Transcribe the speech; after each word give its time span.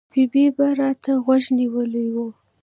ببۍ 0.11 0.45
به 0.55 0.67
را 0.79 0.89
ته 1.03 1.11
غوږ 1.23 1.43
نیولی 1.59 2.05
و. 2.13 2.15